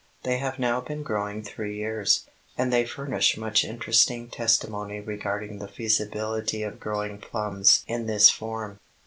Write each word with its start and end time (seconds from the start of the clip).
They 0.23 0.39
have 0.39 0.57
now 0.57 0.81
been 0.81 1.03
growing 1.03 1.43
three 1.43 1.77
years, 1.77 2.27
and 2.57 2.73
they 2.73 2.85
furnish 2.85 3.37
much 3.37 3.63
interesting 3.63 4.29
testimony 4.29 4.99
regarding 4.99 5.59
the 5.59 5.67
feasibility 5.67 6.63
of 6.63 6.79
growing 6.79 7.19
plums 7.19 7.85
in 7.87 8.07
this 8.07 8.27
form. 8.27 8.79